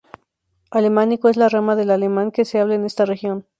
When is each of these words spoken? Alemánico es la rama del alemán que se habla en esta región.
Alemánico 0.71 1.29
es 1.29 1.37
la 1.37 1.47
rama 1.47 1.75
del 1.75 1.91
alemán 1.91 2.31
que 2.31 2.43
se 2.43 2.57
habla 2.59 2.73
en 2.73 2.85
esta 2.85 3.05
región. 3.05 3.45